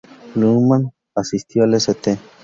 [0.33, 2.17] Luhrmann asistió al St.